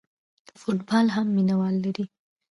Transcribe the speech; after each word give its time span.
فوټبال 0.59 1.05
هم 1.15 1.27
مینه 1.35 1.55
وال 1.59 1.75
لري. 1.85 2.05